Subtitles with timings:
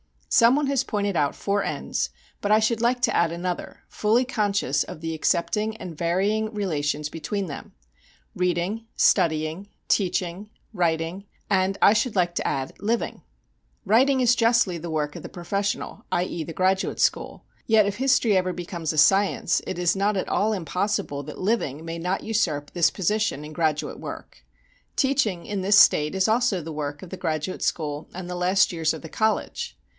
[0.29, 2.09] Someone has pointed out four ends,
[2.39, 7.07] but I should like to add another, fully conscious of the excepting and varying relations
[7.09, 7.73] between them:
[8.33, 13.21] reading, studying, teaching, writing, and I should like to add living.
[13.85, 16.23] Writing is justly the work of the professional, i.
[16.23, 20.29] e., the graduate school; yet if history ever becomes a science it is not at
[20.29, 24.45] all impossible that living may not usurp this position in graduate work.
[24.95, 28.71] Teaching, in this state, is also the work of the graduate school and the last
[28.71, 29.77] years of the college.